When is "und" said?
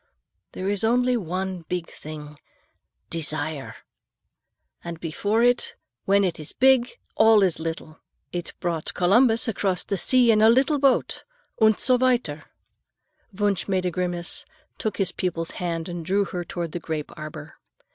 11.61-11.77